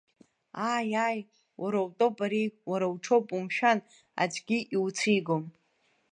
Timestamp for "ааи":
0.71-0.91, 1.05-1.19